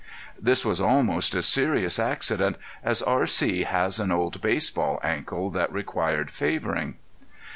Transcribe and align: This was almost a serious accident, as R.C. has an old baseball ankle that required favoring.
This 0.41 0.65
was 0.65 0.81
almost 0.81 1.35
a 1.35 1.43
serious 1.43 1.99
accident, 1.99 2.55
as 2.83 3.03
R.C. 3.03 3.65
has 3.65 3.99
an 3.99 4.11
old 4.11 4.41
baseball 4.41 4.99
ankle 5.03 5.51
that 5.51 5.71
required 5.71 6.31
favoring. 6.31 6.95